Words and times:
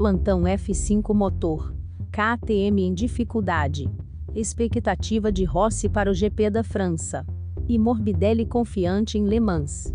Plantão 0.00 0.44
F5 0.44 1.12
Motor. 1.12 1.74
KTM 2.10 2.84
em 2.84 2.94
dificuldade. 2.94 3.86
Expectativa 4.34 5.30
de 5.30 5.44
Rossi 5.44 5.90
para 5.90 6.10
o 6.10 6.14
GP 6.14 6.48
da 6.48 6.64
França. 6.64 7.26
E 7.68 7.78
Morbidelli 7.78 8.46
confiante 8.46 9.18
em 9.18 9.26
Le 9.26 9.38
Mans. 9.38 9.94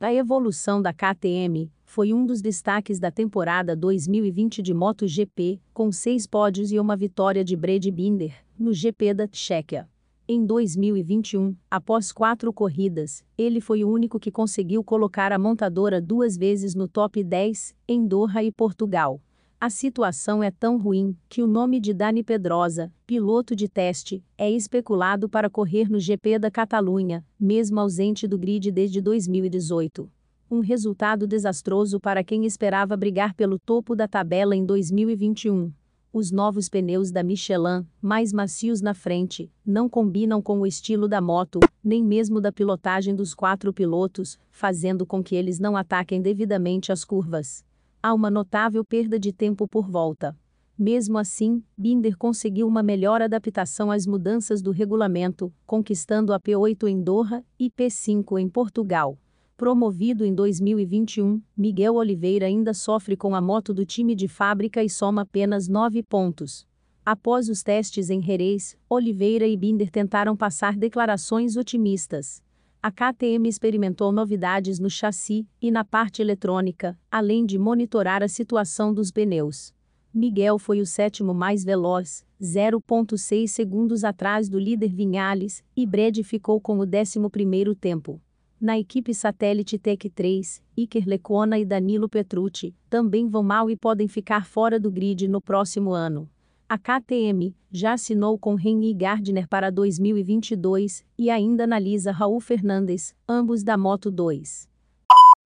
A 0.00 0.14
evolução 0.14 0.80
da 0.80 0.94
KTM 0.94 1.70
foi 1.84 2.14
um 2.14 2.24
dos 2.24 2.40
destaques 2.40 2.98
da 2.98 3.10
temporada 3.10 3.76
2020 3.76 4.62
de 4.62 4.72
MotoGP, 4.72 5.60
com 5.74 5.92
seis 5.92 6.26
pódios 6.26 6.72
e 6.72 6.80
uma 6.80 6.96
vitória 6.96 7.44
de 7.44 7.54
Brad 7.54 7.86
Binder, 7.88 8.34
no 8.58 8.72
GP 8.72 9.12
da 9.12 9.28
Tchequia. 9.28 9.91
Em 10.34 10.46
2021, 10.46 11.54
após 11.70 12.10
quatro 12.10 12.54
corridas, 12.54 13.22
ele 13.36 13.60
foi 13.60 13.84
o 13.84 13.90
único 13.90 14.18
que 14.18 14.30
conseguiu 14.30 14.82
colocar 14.82 15.30
a 15.30 15.38
montadora 15.38 16.00
duas 16.00 16.38
vezes 16.38 16.74
no 16.74 16.88
top 16.88 17.22
10, 17.22 17.74
em 17.86 18.06
Doha 18.06 18.42
e 18.42 18.50
Portugal. 18.50 19.20
A 19.60 19.68
situação 19.68 20.42
é 20.42 20.50
tão 20.50 20.78
ruim 20.78 21.14
que 21.28 21.42
o 21.42 21.46
nome 21.46 21.78
de 21.78 21.92
Dani 21.92 22.24
Pedrosa, 22.24 22.90
piloto 23.06 23.54
de 23.54 23.68
teste, 23.68 24.24
é 24.38 24.50
especulado 24.50 25.28
para 25.28 25.50
correr 25.50 25.90
no 25.90 26.00
GP 26.00 26.38
da 26.38 26.50
Catalunha, 26.50 27.22
mesmo 27.38 27.78
ausente 27.78 28.26
do 28.26 28.38
grid 28.38 28.72
desde 28.72 29.02
2018. 29.02 30.10
Um 30.50 30.60
resultado 30.60 31.26
desastroso 31.26 32.00
para 32.00 32.24
quem 32.24 32.46
esperava 32.46 32.96
brigar 32.96 33.34
pelo 33.34 33.58
topo 33.58 33.94
da 33.94 34.08
tabela 34.08 34.56
em 34.56 34.64
2021. 34.64 35.70
Os 36.14 36.30
novos 36.30 36.68
pneus 36.68 37.10
da 37.10 37.22
Michelin, 37.22 37.86
mais 37.98 38.34
macios 38.34 38.82
na 38.82 38.92
frente, 38.92 39.50
não 39.64 39.88
combinam 39.88 40.42
com 40.42 40.60
o 40.60 40.66
estilo 40.66 41.08
da 41.08 41.22
moto, 41.22 41.58
nem 41.82 42.04
mesmo 42.04 42.38
da 42.38 42.52
pilotagem 42.52 43.16
dos 43.16 43.32
quatro 43.32 43.72
pilotos, 43.72 44.38
fazendo 44.50 45.06
com 45.06 45.22
que 45.22 45.34
eles 45.34 45.58
não 45.58 45.74
ataquem 45.74 46.20
devidamente 46.20 46.92
as 46.92 47.02
curvas. 47.02 47.64
Há 48.02 48.12
uma 48.12 48.30
notável 48.30 48.84
perda 48.84 49.18
de 49.18 49.32
tempo 49.32 49.66
por 49.66 49.88
volta. 49.88 50.36
Mesmo 50.78 51.16
assim, 51.16 51.64
Binder 51.78 52.18
conseguiu 52.18 52.68
uma 52.68 52.82
melhor 52.82 53.22
adaptação 53.22 53.90
às 53.90 54.06
mudanças 54.06 54.60
do 54.60 54.70
regulamento, 54.70 55.50
conquistando 55.64 56.34
a 56.34 56.38
P8 56.38 56.88
em 56.88 57.02
Doha 57.02 57.42
e 57.58 57.70
P5 57.70 58.38
em 58.38 58.50
Portugal. 58.50 59.16
Promovido 59.62 60.24
em 60.24 60.34
2021, 60.34 61.40
Miguel 61.56 61.94
Oliveira 61.94 62.46
ainda 62.46 62.74
sofre 62.74 63.16
com 63.16 63.32
a 63.32 63.40
moto 63.40 63.72
do 63.72 63.86
time 63.86 64.12
de 64.12 64.26
fábrica 64.26 64.82
e 64.82 64.90
soma 64.90 65.22
apenas 65.22 65.68
9 65.68 66.02
pontos. 66.02 66.66
Após 67.06 67.48
os 67.48 67.62
testes 67.62 68.10
em 68.10 68.20
Jerez, 68.20 68.76
Oliveira 68.90 69.46
e 69.46 69.56
Binder 69.56 69.88
tentaram 69.88 70.36
passar 70.36 70.76
declarações 70.76 71.56
otimistas. 71.56 72.42
A 72.82 72.90
KTM 72.90 73.48
experimentou 73.48 74.10
novidades 74.10 74.80
no 74.80 74.90
chassi 74.90 75.46
e 75.60 75.70
na 75.70 75.84
parte 75.84 76.20
eletrônica, 76.20 76.98
além 77.08 77.46
de 77.46 77.56
monitorar 77.56 78.20
a 78.20 78.26
situação 78.26 78.92
dos 78.92 79.12
pneus. 79.12 79.72
Miguel 80.12 80.58
foi 80.58 80.80
o 80.80 80.86
sétimo 80.86 81.32
mais 81.32 81.62
veloz, 81.62 82.26
0,6 82.42 83.46
segundos 83.46 84.02
atrás 84.02 84.48
do 84.48 84.58
líder 84.58 84.92
Vinhales, 84.92 85.62
e 85.76 85.86
Brad 85.86 86.18
ficou 86.24 86.60
com 86.60 86.80
o 86.80 86.84
décimo 86.84 87.30
primeiro 87.30 87.76
tempo. 87.76 88.20
Na 88.62 88.78
equipe 88.78 89.12
satélite 89.12 89.76
Tech 89.76 90.08
3, 90.08 90.62
Iker 90.76 91.04
Lecona 91.04 91.58
e 91.58 91.64
Danilo 91.64 92.08
Petrucci 92.08 92.72
também 92.88 93.26
vão 93.26 93.42
mal 93.42 93.68
e 93.68 93.76
podem 93.76 94.06
ficar 94.06 94.46
fora 94.46 94.78
do 94.78 94.88
grid 94.88 95.26
no 95.26 95.40
próximo 95.40 95.90
ano. 95.90 96.30
A 96.68 96.78
KTM 96.78 97.56
já 97.72 97.94
assinou 97.94 98.38
com 98.38 98.56
Henry 98.56 98.94
Gardner 98.94 99.48
para 99.48 99.68
2022 99.68 101.04
e 101.18 101.28
ainda 101.28 101.64
analisa 101.64 102.12
Raul 102.12 102.38
Fernandes, 102.38 103.16
ambos 103.28 103.64
da 103.64 103.76
Moto 103.76 104.12
2. 104.12 104.68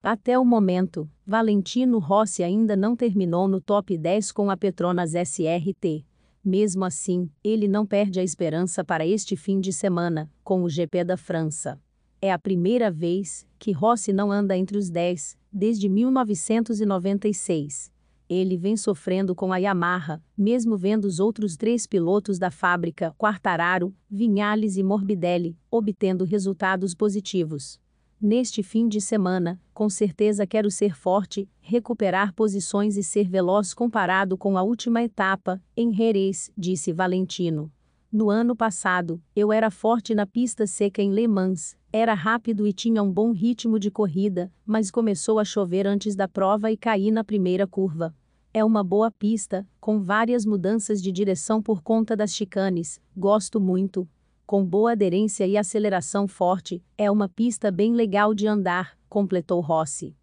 Até 0.02 0.38
o 0.38 0.44
momento, 0.44 1.08
Valentino 1.26 1.98
Rossi 1.98 2.42
ainda 2.42 2.76
não 2.76 2.94
terminou 2.94 3.48
no 3.48 3.62
top 3.62 3.96
10 3.96 4.30
com 4.30 4.50
a 4.50 4.58
Petronas 4.58 5.14
SRT. 5.14 6.04
Mesmo 6.44 6.84
assim, 6.84 7.30
ele 7.42 7.66
não 7.66 7.86
perde 7.86 8.20
a 8.20 8.22
esperança 8.22 8.84
para 8.84 9.06
este 9.06 9.36
fim 9.36 9.58
de 9.58 9.72
semana, 9.72 10.30
com 10.44 10.62
o 10.62 10.68
GP 10.68 11.02
da 11.02 11.16
França. 11.16 11.80
É 12.26 12.32
a 12.32 12.38
primeira 12.40 12.90
vez 12.90 13.46
que 13.56 13.70
Rossi 13.70 14.12
não 14.12 14.32
anda 14.32 14.56
entre 14.56 14.76
os 14.76 14.90
10, 14.90 15.38
desde 15.52 15.88
1996. 15.88 17.92
Ele 18.28 18.56
vem 18.56 18.76
sofrendo 18.76 19.32
com 19.32 19.52
a 19.52 19.58
Yamaha, 19.58 20.20
mesmo 20.36 20.76
vendo 20.76 21.04
os 21.04 21.20
outros 21.20 21.56
três 21.56 21.86
pilotos 21.86 22.36
da 22.36 22.50
fábrica, 22.50 23.14
Quartararo, 23.16 23.94
Vinhales 24.10 24.76
e 24.76 24.82
Morbidelli, 24.82 25.56
obtendo 25.70 26.24
resultados 26.24 26.96
positivos. 26.96 27.78
Neste 28.20 28.60
fim 28.60 28.88
de 28.88 29.00
semana, 29.00 29.62
com 29.72 29.88
certeza 29.88 30.48
quero 30.48 30.68
ser 30.68 30.96
forte, 30.96 31.48
recuperar 31.60 32.34
posições 32.34 32.96
e 32.96 33.04
ser 33.04 33.28
veloz 33.28 33.72
comparado 33.72 34.36
com 34.36 34.58
a 34.58 34.64
última 34.64 35.00
etapa, 35.00 35.62
em 35.76 35.94
Jerez, 35.94 36.50
disse 36.58 36.92
Valentino. 36.92 37.70
No 38.10 38.30
ano 38.30 38.54
passado, 38.54 39.20
eu 39.34 39.52
era 39.52 39.70
forte 39.70 40.14
na 40.14 40.26
pista 40.26 40.66
seca 40.66 41.02
em 41.02 41.10
Le 41.10 41.26
Mans, 41.26 41.76
era 41.92 42.14
rápido 42.14 42.66
e 42.66 42.72
tinha 42.72 43.02
um 43.02 43.12
bom 43.12 43.32
ritmo 43.32 43.78
de 43.78 43.90
corrida, 43.90 44.52
mas 44.64 44.90
começou 44.90 45.38
a 45.38 45.44
chover 45.44 45.86
antes 45.86 46.14
da 46.14 46.28
prova 46.28 46.70
e 46.70 46.76
caí 46.76 47.10
na 47.10 47.24
primeira 47.24 47.66
curva. 47.66 48.14
É 48.54 48.64
uma 48.64 48.84
boa 48.84 49.10
pista, 49.10 49.66
com 49.80 50.00
várias 50.00 50.46
mudanças 50.46 51.02
de 51.02 51.10
direção 51.10 51.60
por 51.60 51.82
conta 51.82 52.16
das 52.16 52.34
chicanes, 52.34 53.00
gosto 53.16 53.60
muito. 53.60 54.08
Com 54.46 54.64
boa 54.64 54.92
aderência 54.92 55.46
e 55.46 55.56
aceleração 55.56 56.28
forte, 56.28 56.82
é 56.96 57.10
uma 57.10 57.28
pista 57.28 57.70
bem 57.72 57.92
legal 57.92 58.32
de 58.32 58.46
andar, 58.46 58.96
completou 59.08 59.60
Rossi. 59.60 60.16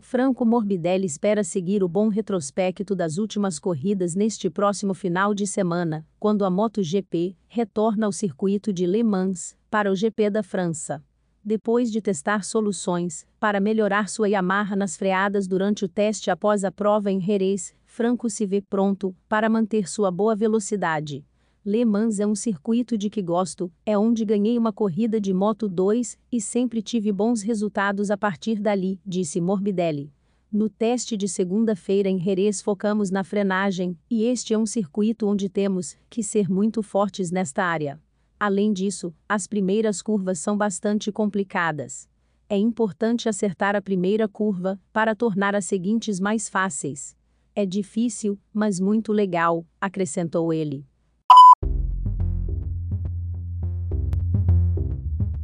Franco 0.00 0.44
Morbidelli 0.44 1.06
espera 1.06 1.44
seguir 1.44 1.82
o 1.82 1.88
bom 1.88 2.08
retrospecto 2.08 2.94
das 2.94 3.18
últimas 3.18 3.58
corridas 3.58 4.14
neste 4.14 4.48
próximo 4.48 4.94
final 4.94 5.34
de 5.34 5.46
semana, 5.46 6.06
quando 6.18 6.44
a 6.44 6.50
MotoGP 6.50 7.36
retorna 7.46 8.06
ao 8.06 8.12
circuito 8.12 8.72
de 8.72 8.86
Le 8.86 9.02
Mans 9.02 9.54
para 9.70 9.92
o 9.92 9.94
GP 9.94 10.30
da 10.30 10.42
França. 10.42 11.04
Depois 11.44 11.90
de 11.90 12.00
testar 12.00 12.42
soluções 12.42 13.26
para 13.38 13.60
melhorar 13.60 14.08
sua 14.08 14.28
Yamaha 14.28 14.74
nas 14.74 14.96
freadas 14.96 15.46
durante 15.46 15.84
o 15.84 15.88
teste 15.88 16.30
após 16.30 16.64
a 16.64 16.72
prova 16.72 17.10
em 17.10 17.20
Jerez, 17.20 17.74
Franco 17.84 18.30
se 18.30 18.46
vê 18.46 18.60
pronto 18.62 19.14
para 19.28 19.48
manter 19.48 19.88
sua 19.88 20.10
boa 20.10 20.34
velocidade. 20.34 21.24
Le 21.70 21.84
Mans 21.84 22.18
é 22.18 22.26
um 22.26 22.34
circuito 22.34 22.96
de 22.96 23.10
que 23.10 23.20
gosto, 23.20 23.70
é 23.84 23.98
onde 23.98 24.24
ganhei 24.24 24.56
uma 24.56 24.72
corrida 24.72 25.20
de 25.20 25.34
Moto 25.34 25.68
2 25.68 26.16
e 26.32 26.40
sempre 26.40 26.80
tive 26.80 27.12
bons 27.12 27.42
resultados 27.42 28.10
a 28.10 28.16
partir 28.16 28.58
dali, 28.58 28.98
disse 29.04 29.38
Morbidelli. 29.38 30.10
No 30.50 30.70
teste 30.70 31.14
de 31.14 31.28
segunda-feira 31.28 32.08
em 32.08 32.18
Jerez 32.18 32.62
focamos 32.62 33.10
na 33.10 33.22
frenagem, 33.22 33.98
e 34.10 34.24
este 34.24 34.54
é 34.54 34.58
um 34.58 34.64
circuito 34.64 35.26
onde 35.26 35.50
temos 35.50 35.94
que 36.08 36.22
ser 36.22 36.48
muito 36.48 36.82
fortes 36.82 37.30
nesta 37.30 37.62
área. 37.62 38.00
Além 38.40 38.72
disso, 38.72 39.14
as 39.28 39.46
primeiras 39.46 40.00
curvas 40.00 40.38
são 40.38 40.56
bastante 40.56 41.12
complicadas. 41.12 42.08
É 42.48 42.56
importante 42.56 43.28
acertar 43.28 43.76
a 43.76 43.82
primeira 43.82 44.26
curva 44.26 44.80
para 44.90 45.14
tornar 45.14 45.54
as 45.54 45.66
seguintes 45.66 46.18
mais 46.18 46.48
fáceis. 46.48 47.14
É 47.54 47.66
difícil, 47.66 48.38
mas 48.54 48.80
muito 48.80 49.12
legal, 49.12 49.66
acrescentou 49.78 50.50
ele. 50.50 50.86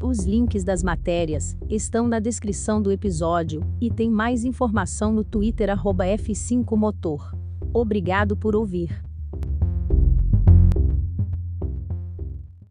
Os 0.06 0.18
links 0.26 0.62
das 0.62 0.82
matérias 0.82 1.56
estão 1.66 2.06
na 2.06 2.20
descrição 2.20 2.82
do 2.82 2.92
episódio 2.92 3.62
e 3.80 3.90
tem 3.90 4.10
mais 4.10 4.44
informação 4.44 5.10
no 5.14 5.24
Twitter 5.24 5.70
F5Motor. 6.04 7.34
Obrigado 7.72 8.36
por 8.36 8.54
ouvir. 8.54 9.02